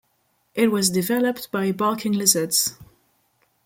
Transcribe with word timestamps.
It 0.55 0.71
was 0.71 0.89
developed 0.89 1.51
by 1.51 1.71
Barking 1.71 2.13
Lizards. 2.13 2.75